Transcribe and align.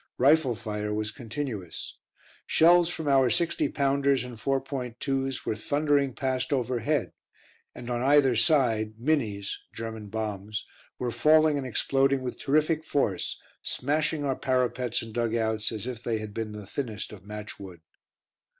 Rifle 0.17 0.55
fire 0.55 0.91
was 0.91 1.11
continuous; 1.11 1.99
shells 2.47 2.89
from 2.89 3.07
our 3.07 3.29
60 3.29 3.69
pounders 3.69 4.23
and 4.23 4.35
4.2's 4.35 5.45
were 5.45 5.55
thundering 5.55 6.15
past 6.15 6.51
overhead, 6.51 7.11
and 7.75 7.87
on 7.87 8.01
either 8.01 8.35
side 8.35 8.95
"Minnies" 8.97 9.59
(German 9.75 10.07
bombs) 10.07 10.65
were 10.97 11.11
falling 11.11 11.59
and 11.59 11.67
exploding 11.67 12.23
with 12.23 12.39
terrific 12.39 12.83
force, 12.83 13.39
smashing 13.61 14.25
our 14.25 14.35
parapets 14.35 15.03
and 15.03 15.13
dug 15.13 15.35
outs 15.35 15.71
as 15.71 15.85
if 15.85 16.01
they 16.01 16.17
had 16.17 16.33
been 16.33 16.53
the 16.53 16.65
thinnest 16.65 17.13
of 17.13 17.23
matchwood. 17.23 17.81